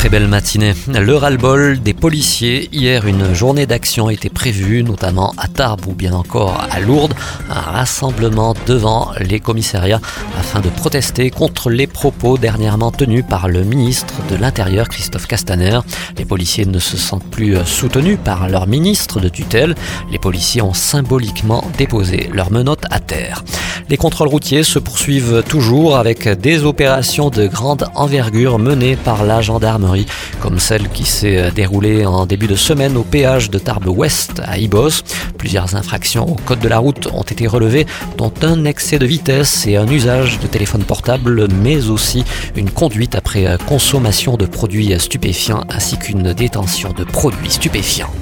très 0.00 0.08
belle 0.08 0.28
matinée. 0.28 0.72
Le 0.88 1.14
ras-le-bol 1.14 1.78
des 1.78 1.92
policiers. 1.92 2.70
Hier, 2.72 3.06
une 3.06 3.34
journée 3.34 3.66
d'action 3.66 4.08
était 4.08 4.30
prévue, 4.30 4.82
notamment 4.82 5.34
à 5.36 5.46
Tarbes 5.46 5.86
ou 5.88 5.92
bien 5.92 6.14
encore 6.14 6.66
à 6.70 6.80
Lourdes. 6.80 7.12
Un 7.50 7.60
rassemblement 7.60 8.54
devant 8.66 9.10
les 9.20 9.40
commissariats 9.40 10.00
afin 10.38 10.60
de 10.60 10.70
protester 10.70 11.28
contre 11.28 11.68
les 11.68 11.86
propos 11.86 12.38
dernièrement 12.38 12.90
tenus 12.92 13.26
par 13.28 13.46
le 13.46 13.62
ministre 13.62 14.14
de 14.30 14.36
l'Intérieur, 14.36 14.88
Christophe 14.88 15.26
Castaner. 15.26 15.80
Les 16.16 16.24
policiers 16.24 16.64
ne 16.64 16.78
se 16.78 16.96
sentent 16.96 17.30
plus 17.30 17.58
soutenus 17.66 18.16
par 18.24 18.48
leur 18.48 18.66
ministre 18.66 19.20
de 19.20 19.28
tutelle. 19.28 19.74
Les 20.10 20.18
policiers 20.18 20.62
ont 20.62 20.72
symboliquement 20.72 21.62
déposé 21.76 22.30
leurs 22.32 22.50
menottes 22.50 22.86
à 22.90 23.00
terre. 23.00 23.44
Les 23.90 23.96
contrôles 23.96 24.28
routiers 24.28 24.62
se 24.62 24.78
poursuivent 24.78 25.42
toujours 25.48 25.96
avec 25.96 26.28
des 26.28 26.62
opérations 26.62 27.28
de 27.28 27.48
grande 27.48 27.86
envergure 27.96 28.60
menées 28.60 28.94
par 28.94 29.24
la 29.24 29.40
gendarmerie, 29.40 30.06
comme 30.38 30.60
celle 30.60 30.88
qui 30.90 31.04
s'est 31.04 31.50
déroulée 31.50 32.06
en 32.06 32.24
début 32.24 32.46
de 32.46 32.54
semaine 32.54 32.96
au 32.96 33.02
péage 33.02 33.50
de 33.50 33.58
Tarbes 33.58 33.88
Ouest 33.88 34.42
à 34.44 34.58
Ibos. 34.58 35.02
Plusieurs 35.38 35.74
infractions 35.74 36.30
au 36.30 36.36
code 36.36 36.60
de 36.60 36.68
la 36.68 36.78
route 36.78 37.08
ont 37.12 37.24
été 37.24 37.48
relevées, 37.48 37.84
dont 38.16 38.32
un 38.42 38.64
excès 38.64 39.00
de 39.00 39.06
vitesse 39.06 39.66
et 39.66 39.76
un 39.76 39.88
usage 39.88 40.38
de 40.38 40.46
téléphone 40.46 40.84
portable, 40.84 41.48
mais 41.60 41.90
aussi 41.90 42.22
une 42.54 42.70
conduite 42.70 43.16
après 43.16 43.58
consommation 43.66 44.36
de 44.36 44.46
produits 44.46 44.94
stupéfiants 45.00 45.64
ainsi 45.68 45.98
qu'une 45.98 46.32
détention 46.32 46.92
de 46.92 47.02
produits 47.02 47.50
stupéfiants. 47.50 48.12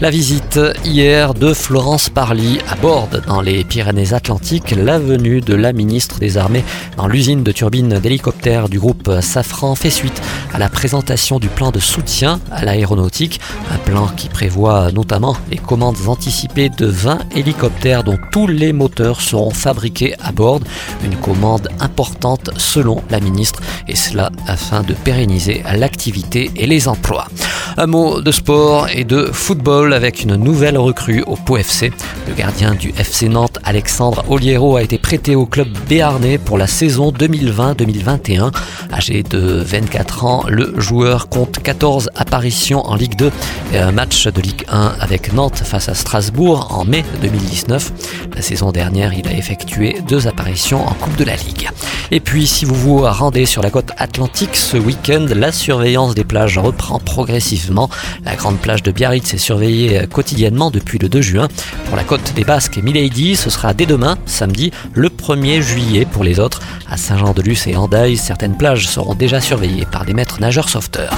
La 0.00 0.10
visite 0.10 0.60
hier 0.84 1.34
de 1.34 1.52
Florence 1.52 2.10
Parly 2.10 2.60
à 2.68 2.76
Borde 2.76 3.24
dans 3.26 3.40
les 3.40 3.64
Pyrénées-Atlantiques, 3.64 4.74
la 4.76 4.98
venue 5.16 5.40
de 5.40 5.54
la 5.54 5.72
ministre 5.72 6.18
des 6.18 6.36
Armées 6.36 6.62
dans 6.98 7.06
l'usine 7.06 7.42
de 7.42 7.50
turbines 7.50 7.98
d'hélicoptères 8.00 8.68
du 8.68 8.78
groupe 8.78 9.10
Safran 9.22 9.74
fait 9.74 9.88
suite 9.88 10.20
à 10.52 10.58
la 10.58 10.68
présentation 10.68 11.38
du 11.38 11.48
plan 11.48 11.70
de 11.70 11.78
soutien 11.78 12.38
à 12.50 12.66
l'aéronautique, 12.66 13.40
un 13.70 13.78
plan 13.78 14.08
qui 14.08 14.28
prévoit 14.28 14.92
notamment 14.92 15.36
les 15.50 15.56
commandes 15.56 15.96
anticipées 16.06 16.68
de 16.68 16.86
20 16.86 17.20
hélicoptères 17.34 18.04
dont 18.04 18.18
tous 18.30 18.46
les 18.46 18.74
moteurs 18.74 19.22
seront 19.22 19.50
fabriqués 19.50 20.14
à 20.22 20.32
bord, 20.32 20.60
une 21.02 21.16
commande 21.16 21.68
importante 21.80 22.50
selon 22.58 23.02
la 23.08 23.20
ministre 23.20 23.62
et 23.88 23.96
cela 23.96 24.30
afin 24.46 24.82
de 24.82 24.92
pérenniser 24.92 25.62
l'activité 25.74 26.50
et 26.56 26.66
les 26.66 26.88
emplois. 26.88 27.28
Un 27.78 27.86
mot 27.86 28.22
de 28.22 28.32
sport 28.32 28.88
et 28.88 29.04
de 29.04 29.26
football 29.32 29.92
avec 29.92 30.22
une 30.22 30.36
nouvelle 30.36 30.78
recrue 30.78 31.22
au 31.26 31.36
Pau 31.36 31.58
FC. 31.58 31.92
Le 32.26 32.34
gardien 32.34 32.74
du 32.74 32.88
FC 32.96 33.28
Nantes, 33.28 33.58
Alexandre 33.64 34.24
Oliero, 34.30 34.76
a 34.76 34.82
été 34.82 34.96
prêté 35.06 35.36
au 35.36 35.46
club 35.46 35.68
béarnais 35.88 36.36
pour 36.36 36.58
la 36.58 36.66
saison 36.66 37.12
2020-2021. 37.12 38.50
Âgé 38.96 39.22
de 39.22 39.62
24 39.62 40.24
ans, 40.24 40.44
le 40.48 40.72
joueur 40.80 41.28
compte 41.28 41.58
14 41.62 42.08
apparitions 42.14 42.80
en 42.86 42.94
Ligue 42.94 43.14
2 43.16 43.30
et 43.74 43.78
un 43.78 43.92
match 43.92 44.26
de 44.26 44.40
Ligue 44.40 44.64
1 44.70 44.94
avec 45.00 45.34
Nantes 45.34 45.58
face 45.58 45.90
à 45.90 45.94
Strasbourg 45.94 46.68
en 46.70 46.86
mai 46.86 47.04
2019. 47.20 47.92
La 48.34 48.40
saison 48.40 48.72
dernière, 48.72 49.12
il 49.12 49.28
a 49.28 49.34
effectué 49.34 49.98
deux 50.08 50.28
apparitions 50.28 50.86
en 50.86 50.94
Coupe 50.94 51.16
de 51.16 51.24
la 51.24 51.36
Ligue. 51.36 51.68
Et 52.10 52.20
puis, 52.20 52.46
si 52.46 52.64
vous 52.64 52.74
vous 52.74 53.00
rendez 53.00 53.44
sur 53.44 53.62
la 53.62 53.68
côte 53.68 53.90
atlantique 53.98 54.56
ce 54.56 54.78
week-end, 54.78 55.26
la 55.34 55.52
surveillance 55.52 56.14
des 56.14 56.24
plages 56.24 56.56
reprend 56.56 56.98
progressivement. 56.98 57.90
La 58.24 58.34
grande 58.34 58.58
plage 58.58 58.82
de 58.82 58.92
Biarritz 58.92 59.34
est 59.34 59.38
surveillée 59.38 60.06
quotidiennement 60.10 60.70
depuis 60.70 60.98
le 60.98 61.10
2 61.10 61.20
juin. 61.20 61.48
Pour 61.88 61.96
la 61.96 62.04
côte 62.04 62.32
des 62.34 62.44
Basques 62.44 62.78
et 62.78 62.82
Milady, 62.82 63.36
ce 63.36 63.50
sera 63.50 63.74
dès 63.74 63.86
demain, 63.86 64.16
samedi, 64.24 64.70
le 64.94 65.10
1er 65.10 65.60
juillet 65.60 66.06
pour 66.10 66.24
les 66.24 66.40
autres. 66.40 66.60
À 66.88 66.96
Saint-Jean-de-Luz 66.96 67.66
et 67.66 67.76
Andaille, 67.76 68.16
certaines 68.16 68.56
plages 68.56 68.85
seront 68.86 69.14
déjà 69.14 69.40
surveillées 69.40 69.86
par 69.86 70.04
des 70.04 70.14
maîtres 70.14 70.40
nageurs 70.40 70.68
sauveteurs. 70.68 71.16